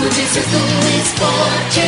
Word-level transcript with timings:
Notícias 0.00 0.46
do 0.46 0.56
esporte. 0.98 1.80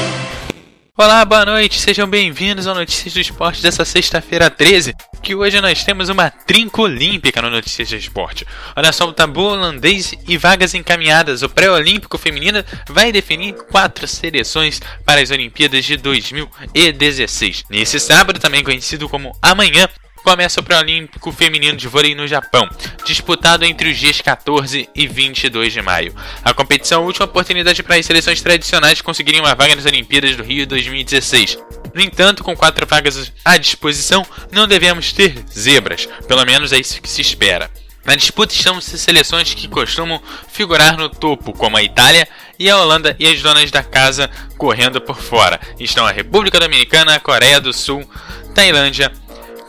Olá, 0.98 1.24
boa 1.24 1.46
noite, 1.46 1.80
sejam 1.80 2.06
bem-vindos 2.06 2.66
ao 2.66 2.74
Notícias 2.74 3.14
do 3.14 3.20
Esporte 3.20 3.62
dessa 3.62 3.86
sexta-feira 3.86 4.50
13, 4.50 4.94
que 5.22 5.34
hoje 5.34 5.58
nós 5.62 5.82
temos 5.82 6.10
uma 6.10 6.30
trinca 6.30 6.82
olímpica 6.82 7.40
no 7.40 7.48
Notícias 7.48 7.88
do 7.88 7.96
Esporte. 7.96 8.46
Olha 8.76 8.92
só 8.92 9.06
o 9.08 9.14
tabu 9.14 9.44
holandês 9.44 10.12
e 10.28 10.36
vagas 10.36 10.74
encaminhadas. 10.74 11.40
O 11.42 11.48
pré-olímpico 11.48 12.18
feminino 12.18 12.62
vai 12.86 13.10
definir 13.10 13.54
quatro 13.70 14.06
seleções 14.06 14.78
para 15.06 15.22
as 15.22 15.30
Olimpíadas 15.30 15.82
de 15.82 15.96
2016. 15.96 17.64
Nesse 17.70 17.98
sábado, 17.98 18.38
também 18.38 18.62
conhecido 18.62 19.08
como 19.08 19.34
amanhã, 19.40 19.88
começa 20.22 20.60
o 20.60 20.62
Pré-Olímpico 20.62 21.32
Feminino 21.32 21.76
de 21.76 21.88
Vôlei 21.88 22.14
no 22.14 22.26
Japão, 22.26 22.68
disputado 23.04 23.64
entre 23.64 23.90
os 23.90 23.98
dias 23.98 24.20
14 24.20 24.88
e 24.94 25.06
22 25.06 25.72
de 25.72 25.82
maio. 25.82 26.14
A 26.44 26.54
competição 26.54 27.00
é 27.00 27.02
a 27.02 27.06
última 27.06 27.26
oportunidade 27.26 27.82
para 27.82 27.96
as 27.96 28.06
seleções 28.06 28.40
tradicionais 28.40 29.00
conseguirem 29.00 29.40
uma 29.40 29.54
vaga 29.54 29.76
nas 29.76 29.86
Olimpíadas 29.86 30.36
do 30.36 30.42
Rio 30.42 30.66
2016. 30.66 31.58
No 31.92 32.00
entanto, 32.00 32.42
com 32.42 32.56
quatro 32.56 32.86
vagas 32.86 33.32
à 33.44 33.56
disposição, 33.56 34.24
não 34.50 34.66
devemos 34.66 35.12
ter 35.12 35.44
zebras, 35.52 36.08
pelo 36.26 36.44
menos 36.44 36.72
é 36.72 36.78
isso 36.78 37.02
que 37.02 37.08
se 37.08 37.20
espera. 37.20 37.70
Na 38.04 38.16
disputa 38.16 38.52
estão 38.52 38.80
seleções 38.80 39.54
que 39.54 39.68
costumam 39.68 40.20
figurar 40.48 40.96
no 40.96 41.08
topo, 41.08 41.52
como 41.52 41.76
a 41.76 41.82
Itália 41.82 42.26
e 42.58 42.68
a 42.68 42.76
Holanda, 42.76 43.14
e 43.18 43.26
as 43.28 43.40
donas 43.40 43.70
da 43.70 43.82
casa 43.82 44.28
correndo 44.58 45.00
por 45.00 45.20
fora. 45.20 45.60
Estão 45.78 46.04
a 46.04 46.10
República 46.10 46.58
Dominicana, 46.58 47.14
a 47.14 47.20
Coreia 47.20 47.60
do 47.60 47.72
Sul, 47.72 48.08
Tailândia, 48.54 49.12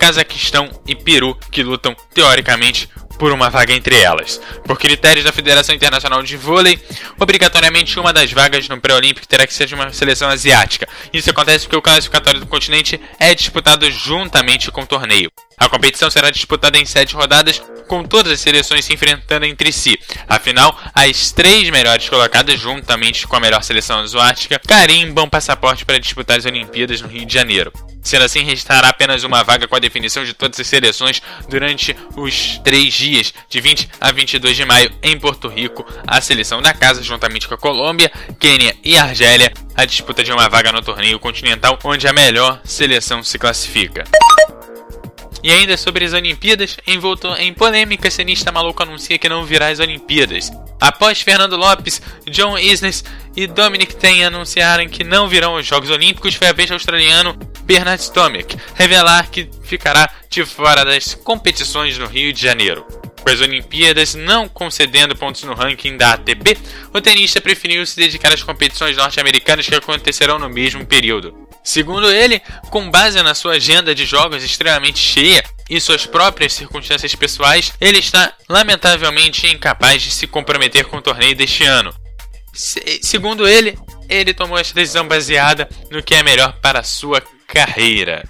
Cazaquistão 0.03 0.69
e 0.85 0.93
Peru, 0.93 1.33
que 1.49 1.63
lutam, 1.63 1.95
teoricamente, 2.13 2.89
por 3.17 3.31
uma 3.31 3.49
vaga 3.49 3.73
entre 3.73 3.95
elas. 3.95 4.37
Por 4.65 4.77
critérios 4.77 5.23
da 5.23 5.31
Federação 5.31 5.73
Internacional 5.73 6.21
de 6.21 6.35
Vôlei, 6.35 6.77
obrigatoriamente 7.17 7.97
uma 7.97 8.11
das 8.11 8.29
vagas 8.29 8.67
no 8.67 8.81
pré-olímpico 8.81 9.25
terá 9.25 9.47
que 9.47 9.53
ser 9.53 9.65
de 9.65 9.75
uma 9.75 9.93
seleção 9.93 10.27
asiática. 10.27 10.89
Isso 11.13 11.29
acontece 11.29 11.63
porque 11.63 11.77
o 11.77 11.81
classificatório 11.81 12.41
do 12.41 12.45
continente 12.45 12.99
é 13.17 13.33
disputado 13.33 13.89
juntamente 13.89 14.69
com 14.71 14.81
o 14.81 14.85
torneio. 14.85 15.31
A 15.57 15.69
competição 15.69 16.09
será 16.09 16.29
disputada 16.29 16.77
em 16.77 16.85
sete 16.85 17.15
rodadas, 17.15 17.61
com 17.87 18.03
todas 18.03 18.33
as 18.33 18.39
seleções 18.39 18.85
se 18.85 18.93
enfrentando 18.93 19.45
entre 19.45 19.71
si. 19.71 19.97
Afinal, 20.27 20.77
as 20.93 21.31
três 21.31 21.69
melhores 21.69 22.09
colocadas, 22.09 22.59
juntamente 22.59 23.27
com 23.27 23.35
a 23.35 23.39
melhor 23.39 23.63
seleção 23.63 23.99
asiática, 23.99 24.59
carimbam 24.59 25.29
passaporte 25.29 25.85
para 25.85 25.99
disputar 25.99 26.37
as 26.37 26.45
Olimpíadas 26.45 27.01
no 27.01 27.07
Rio 27.07 27.25
de 27.25 27.33
Janeiro. 27.33 27.71
Sendo 28.01 28.25
assim, 28.25 28.43
restará 28.43 28.89
apenas 28.89 29.23
uma 29.23 29.43
vaga 29.43 29.65
com 29.65 29.75
a 29.75 29.79
definição 29.79 30.25
de 30.25 30.33
todas 30.33 30.59
as 30.59 30.67
seleções 30.67 31.21
durante 31.47 31.95
os 32.17 32.57
três 32.63 32.93
dias, 32.93 33.33
de 33.47 33.61
20 33.61 33.89
a 34.01 34.11
22 34.11 34.57
de 34.57 34.65
maio, 34.65 34.91
em 35.01 35.17
Porto 35.17 35.47
Rico. 35.47 35.85
A 36.05 36.19
seleção 36.19 36.61
da 36.61 36.73
casa, 36.73 37.01
juntamente 37.01 37.47
com 37.47 37.53
a 37.53 37.57
Colômbia, 37.57 38.11
Quênia 38.37 38.75
e 38.83 38.97
Argélia, 38.97 39.53
a 39.73 39.85
disputa 39.85 40.21
de 40.21 40.33
uma 40.33 40.49
vaga 40.49 40.71
no 40.73 40.81
torneio 40.81 41.17
continental, 41.17 41.79
onde 41.83 42.05
a 42.05 42.11
melhor 42.11 42.59
seleção 42.65 43.23
se 43.23 43.39
classifica. 43.39 44.03
E 45.43 45.51
ainda 45.51 45.75
sobre 45.75 46.05
as 46.05 46.13
Olimpíadas, 46.13 46.77
envolto 46.87 47.27
em 47.33 47.53
polêmica, 47.53 48.09
cenista 48.09 48.51
maluco 48.51 48.81
anuncia 48.81 49.17
que 49.17 49.27
não 49.27 49.43
virá 49.43 49.67
às 49.67 49.79
Olimpíadas. 49.79 50.49
Após 50.79 51.21
Fernando 51.21 51.57
Lopes, 51.57 52.01
John 52.29 52.57
Isnes 52.57 53.03
e 53.35 53.45
Dominic 53.45 53.95
Ten 53.95 54.23
anunciarem 54.23 54.87
que 54.87 55.03
não 55.03 55.27
virão 55.27 55.55
aos 55.55 55.65
Jogos 55.65 55.89
Olímpicos, 55.89 56.35
foi 56.35 56.47
a 56.47 56.53
vez 56.53 56.71
australiano 56.71 57.37
Bernard 57.63 58.11
Tomic 58.11 58.57
revelar 58.75 59.29
que 59.29 59.49
ficará 59.63 60.09
de 60.29 60.45
fora 60.45 60.85
das 60.85 61.13
competições 61.13 61.97
no 61.97 62.05
Rio 62.05 62.31
de 62.31 62.41
Janeiro. 62.41 62.85
Com 63.21 63.29
as 63.29 63.39
Olimpíadas 63.39 64.15
não 64.15 64.49
concedendo 64.49 65.15
pontos 65.15 65.43
no 65.43 65.53
ranking 65.53 65.95
da 65.95 66.13
ATP, 66.13 66.57
o 66.93 66.99
tenista 66.99 67.39
preferiu 67.39 67.85
se 67.85 67.95
dedicar 67.95 68.33
às 68.33 68.43
competições 68.43 68.97
norte-americanas 68.97 69.67
que 69.67 69.75
acontecerão 69.75 70.37
no 70.37 70.49
mesmo 70.49 70.85
período. 70.85 71.42
Segundo 71.63 72.11
ele, 72.11 72.41
com 72.69 72.91
base 72.91 73.21
na 73.23 73.33
sua 73.33 73.53
agenda 73.53 73.95
de 73.95 74.05
jogos 74.05 74.43
extremamente 74.43 74.99
cheia 74.99 75.43
e 75.69 75.79
suas 75.79 76.05
próprias 76.05 76.53
circunstâncias 76.53 77.15
pessoais, 77.15 77.71
ele 77.79 77.99
está 77.99 78.33
lamentavelmente 78.49 79.47
incapaz 79.47 80.01
de 80.01 80.11
se 80.11 80.27
comprometer 80.27 80.85
com 80.85 80.97
o 80.97 81.01
torneio 81.01 81.35
deste 81.35 81.63
ano. 81.63 81.93
Se 82.53 82.99
segundo 83.01 83.47
ele, 83.47 83.79
ele 84.09 84.33
tomou 84.33 84.57
esta 84.57 84.73
decisão 84.73 85.07
baseada 85.07 85.67
no 85.89 86.03
que 86.03 86.13
é 86.13 86.21
melhor 86.21 86.53
para 86.61 86.79
a 86.79 86.83
sua 86.83 87.23
carreira. 87.47 88.27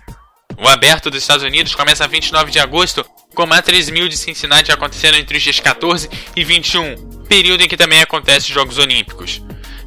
O 0.58 0.68
aberto 0.68 1.10
dos 1.10 1.24
Estados 1.24 1.44
Unidos 1.44 1.74
começa 1.74 2.08
29 2.08 2.52
de 2.52 2.60
agosto, 2.60 3.04
com 3.34 3.52
a 3.52 3.62
13 3.62 3.92
mil 3.92 4.08
de 4.08 4.16
Cincinnati 4.16 4.72
acontecendo 4.72 5.16
entre 5.16 5.38
os 5.38 5.44
dias 5.44 5.60
14 5.60 6.08
e 6.36 6.44
21, 6.44 7.24
período 7.28 7.62
em 7.62 7.68
que 7.68 7.76
também 7.76 8.00
acontecem 8.00 8.50
os 8.50 8.54
Jogos 8.54 8.78
Olímpicos. 8.78 9.42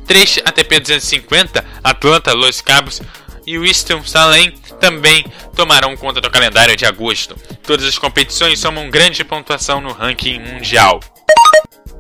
3 0.07 0.41
ATP 0.45 0.81
250, 0.81 1.65
Atlanta, 1.83 2.33
Los 2.33 2.61
Cabos 2.61 3.01
e 3.47 3.59
Winston 3.59 4.03
Salem 4.05 4.53
também 4.81 5.25
tomarão 5.55 5.97
conta 5.97 6.21
do 6.21 6.31
calendário 6.31 6.77
de 6.77 6.85
agosto. 6.85 7.37
Todas 7.63 7.87
as 7.87 7.99
competições 7.99 8.59
somam 8.59 8.91
grande 8.91 9.25
pontuação 9.25 9.81
no 9.81 9.93
ranking 9.93 10.41
mundial. 10.41 11.01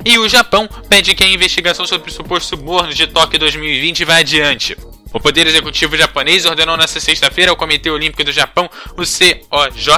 E 0.05 0.19
o 0.19 0.29
Japão 0.29 0.69
pede 0.89 1.15
que 1.15 1.25
a 1.25 1.29
investigação 1.29 1.87
sobre 1.87 2.11
o 2.11 2.12
suposto 2.12 2.57
suborno 2.57 2.93
de 2.93 3.07
Tóquio 3.07 3.39
2020 3.39 4.05
vá 4.05 4.17
adiante. 4.17 4.77
O 5.12 5.21
Poder 5.21 5.47
Executivo 5.47 5.97
japonês 5.97 6.45
ordenou 6.45 6.77
nesta 6.77 7.01
sexta-feira 7.01 7.51
ao 7.51 7.57
Comitê 7.57 7.91
Olímpico 7.91 8.23
do 8.23 8.33
Japão, 8.33 8.69
o 8.93 9.03
COJ, 9.03 9.89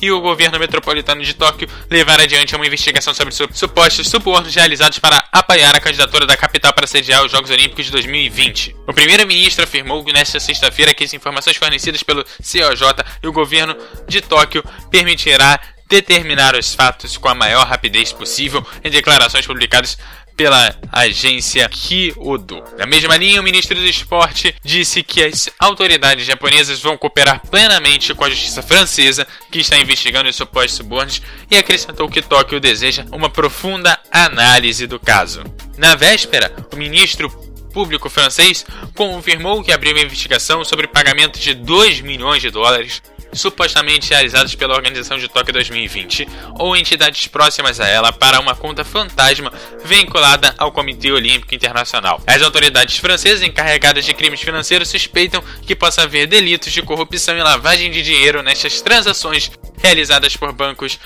e 0.00 0.10
o 0.10 0.20
governo 0.20 0.58
metropolitano 0.58 1.22
de 1.22 1.34
Tóquio 1.34 1.68
levar 1.90 2.20
adiante 2.20 2.54
uma 2.54 2.66
investigação 2.66 3.12
sobre 3.14 3.34
supostos 3.52 4.08
subornos 4.08 4.54
realizados 4.54 4.98
para 4.98 5.22
apoiar 5.32 5.74
a 5.74 5.80
candidatura 5.80 6.26
da 6.26 6.36
capital 6.36 6.72
para 6.72 6.86
sediar 6.86 7.24
os 7.24 7.32
Jogos 7.32 7.50
Olímpicos 7.50 7.86
de 7.86 7.92
2020. 7.92 8.76
O 8.86 8.92
primeiro-ministro 8.92 9.64
afirmou 9.64 10.04
nesta 10.04 10.40
sexta-feira 10.40 10.94
que 10.94 11.04
as 11.04 11.12
informações 11.12 11.56
fornecidas 11.56 12.02
pelo 12.02 12.24
COJ 12.24 13.04
e 13.22 13.28
o 13.28 13.32
governo 13.32 13.76
de 14.08 14.20
Tóquio 14.20 14.64
permitirá 14.90 15.60
determinar 15.90 16.54
os 16.54 16.72
fatos 16.72 17.16
com 17.16 17.28
a 17.28 17.34
maior 17.34 17.66
rapidez 17.66 18.12
possível 18.12 18.64
em 18.84 18.90
declarações 18.90 19.44
publicadas 19.44 19.98
pela 20.40 20.74
agência 20.90 21.68
Kyodo. 21.68 22.64
Na 22.78 22.86
mesma 22.86 23.14
linha, 23.14 23.42
o 23.42 23.44
ministro 23.44 23.76
do 23.76 23.84
Esporte 23.84 24.54
disse 24.64 25.02
que 25.02 25.22
as 25.22 25.50
autoridades 25.58 26.24
japonesas 26.24 26.80
vão 26.80 26.96
cooperar 26.96 27.42
plenamente 27.46 28.14
com 28.14 28.24
a 28.24 28.30
justiça 28.30 28.62
francesa, 28.62 29.26
que 29.50 29.58
está 29.58 29.76
investigando 29.76 30.30
os 30.30 30.36
supostos 30.36 30.78
subornos, 30.78 31.20
e 31.50 31.58
acrescentou 31.58 32.08
que 32.08 32.22
Tóquio 32.22 32.58
deseja 32.58 33.04
uma 33.12 33.28
profunda 33.28 34.00
análise 34.10 34.86
do 34.86 34.98
caso. 34.98 35.44
Na 35.76 35.94
véspera, 35.94 36.50
o 36.72 36.76
ministro 36.76 37.28
público 37.74 38.08
francês 38.08 38.64
confirmou 38.94 39.62
que 39.62 39.72
abriu 39.72 39.92
uma 39.92 40.00
investigação 40.00 40.64
sobre 40.64 40.86
pagamento 40.86 41.38
de 41.38 41.52
2 41.52 42.00
milhões 42.00 42.40
de 42.40 42.48
dólares 42.48 43.02
supostamente 43.32 44.10
realizados 44.10 44.54
pela 44.54 44.74
Organização 44.74 45.18
de 45.18 45.28
Tóquio 45.28 45.52
2020 45.52 46.26
ou 46.58 46.76
entidades 46.76 47.26
próximas 47.26 47.80
a 47.80 47.86
ela 47.86 48.12
para 48.12 48.40
uma 48.40 48.54
conta 48.54 48.84
fantasma 48.84 49.52
vinculada 49.84 50.54
ao 50.58 50.72
Comitê 50.72 51.12
Olímpico 51.12 51.54
Internacional. 51.54 52.20
As 52.26 52.42
autoridades 52.42 52.98
francesas 52.98 53.42
encarregadas 53.42 54.04
de 54.04 54.14
crimes 54.14 54.40
financeiros 54.40 54.88
suspeitam 54.88 55.42
que 55.66 55.76
possa 55.76 56.02
haver 56.02 56.26
delitos 56.26 56.72
de 56.72 56.82
corrupção 56.82 57.36
e 57.36 57.42
lavagem 57.42 57.90
de 57.90 58.02
dinheiro 58.02 58.42
nestas 58.42 58.80
transações 58.80 59.50
realizadas 59.82 60.36
por 60.36 60.52
bancos 60.52 60.98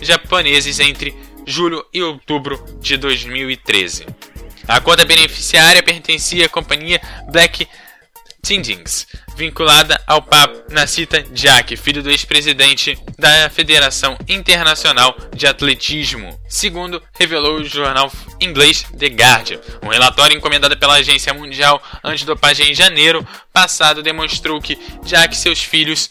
japoneses 0.00 0.80
entre 0.80 1.16
julho 1.46 1.84
e 1.92 2.02
outubro 2.02 2.62
de 2.80 2.96
2013. 2.96 4.06
A 4.68 4.80
conta 4.80 5.04
beneficiária 5.04 5.82
pertencia 5.82 6.46
à 6.46 6.48
companhia 6.48 7.00
Black 7.30 7.68
Tindings, 8.42 9.06
vinculada 9.36 10.02
ao 10.06 10.22
Papa 10.22 10.64
Nasita 10.70 11.22
Jack, 11.30 11.76
filho 11.76 12.02
do 12.02 12.10
ex-presidente 12.10 12.98
da 13.18 13.50
Federação 13.50 14.16
Internacional 14.26 15.14
de 15.34 15.46
Atletismo, 15.46 16.40
segundo 16.48 17.02
revelou 17.12 17.58
o 17.58 17.64
jornal 17.64 18.10
inglês 18.40 18.84
The 18.98 19.08
Guardian. 19.08 19.60
Um 19.82 19.88
relatório 19.88 20.36
encomendado 20.36 20.76
pela 20.78 20.94
Agência 20.94 21.34
Mundial 21.34 21.82
Antidopagem 22.02 22.70
em 22.70 22.74
janeiro 22.74 23.26
passado 23.52 24.02
demonstrou 24.02 24.60
que 24.60 24.78
Jack 25.04 25.34
e 25.34 25.38
seus 25.38 25.62
filhos 25.62 26.08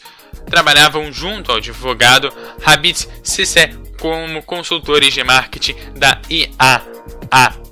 trabalhavam 0.48 1.12
junto 1.12 1.50
ao 1.50 1.58
advogado 1.58 2.32
Habit 2.64 3.08
Sissé 3.24 3.72
como 4.00 4.42
consultores 4.42 5.12
de 5.12 5.24
marketing 5.24 5.74
da 5.96 6.20
IAAF. 6.30 7.65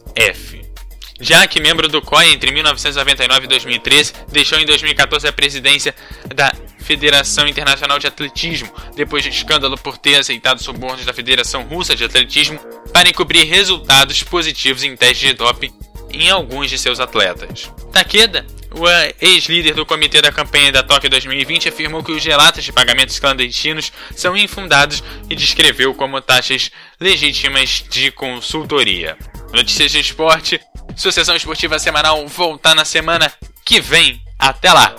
Já 1.25 1.47
que 1.47 1.59
membro 1.59 1.89
do 1.89 2.03
COI 2.03 2.33
entre 2.33 2.53
1999 2.53 3.47
e 3.47 3.49
2013, 3.49 4.13
deixou 4.31 4.59
em 4.59 4.67
2014 4.67 5.27
a 5.27 5.33
presidência 5.33 5.95
da 6.35 6.53
Federação 6.81 7.49
Internacional 7.49 7.99
de 7.99 8.07
Atletismo, 8.07 8.71
depois 8.95 9.25
de 9.25 9.31
escândalo 9.31 9.79
por 9.79 9.97
ter 9.97 10.17
aceitado 10.17 10.63
subornos 10.63 11.07
da 11.07 11.15
Federação 11.15 11.63
Russa 11.63 11.97
de 11.97 12.05
Atletismo 12.05 12.61
para 12.93 13.09
encobrir 13.09 13.47
resultados 13.47 14.23
positivos 14.23 14.85
em 14.85 14.95
testes 14.95 15.31
de 15.31 15.33
doping 15.33 15.73
em 16.11 16.29
alguns 16.29 16.69
de 16.69 16.77
seus 16.77 17.01
atletas. 17.01 17.73
Takeda, 17.91 18.45
o 18.71 18.85
ex-líder 19.19 19.73
do 19.73 19.87
comitê 19.87 20.21
da 20.21 20.31
campanha 20.31 20.71
da 20.71 20.83
Tóquio 20.83 21.09
2020, 21.09 21.71
afirmou 21.71 22.05
que 22.05 22.13
os 22.13 22.23
relatos 22.23 22.63
de 22.63 22.71
pagamentos 22.71 23.19
clandestinos 23.19 23.91
são 24.15 24.37
infundados 24.37 25.03
e 25.31 25.35
descreveu 25.35 25.95
como 25.95 26.21
taxas 26.21 26.71
legítimas 27.01 27.83
de 27.89 28.11
consultoria. 28.11 29.17
Notícias 29.55 29.91
de 29.91 30.01
esporte 30.01 30.61
Sucessão 30.97 31.37
Esportiva 31.37 31.79
Semanal 31.79 32.27
voltar 32.27 32.75
na 32.75 32.85
semana 32.85 33.33
que 33.65 33.81
vem. 33.81 34.21
Até 34.39 34.73
lá! 34.73 34.95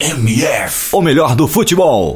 MF. 0.00 0.96
O 0.96 1.00
melhor 1.00 1.36
do 1.36 1.46
futebol. 1.46 2.10